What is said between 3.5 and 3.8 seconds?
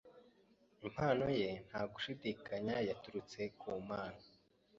ku